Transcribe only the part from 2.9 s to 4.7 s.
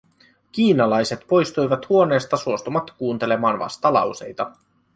kuuntelemaan vastalauseita.